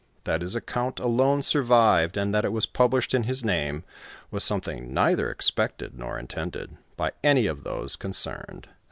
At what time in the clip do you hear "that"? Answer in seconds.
0.23-0.41, 2.33-2.43